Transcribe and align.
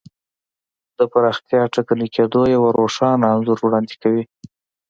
د 0.97 0.99
پراختیا 1.11 1.61
ټکني 1.73 2.07
کېدو 2.15 2.41
یو 2.55 2.63
روښانه 2.77 3.25
انځور 3.35 3.59
وړاندې 3.61 3.95
کوي. 4.01 4.23